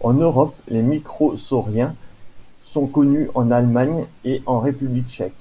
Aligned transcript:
En 0.00 0.14
Europe, 0.14 0.56
les 0.66 0.82
microsauriens 0.82 1.94
sont 2.64 2.88
connus 2.88 3.30
en 3.36 3.52
Allemagne 3.52 4.06
et 4.24 4.42
en 4.44 4.58
République 4.58 5.06
tchèque. 5.08 5.38